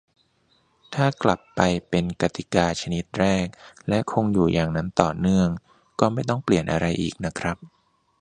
[0.93, 3.45] ถ้ากลับไปเป็นกติกาชนิดแรก
[3.87, 5.47] และคงอยู่อย่างนั้นต่อเนื่อง
[5.99, 7.57] ก็ไม่ต้องเปลี่ยนอะไรอีกนะครับ